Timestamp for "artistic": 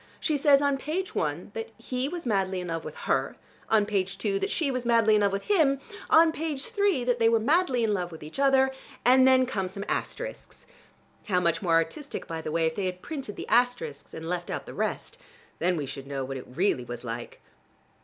11.75-12.25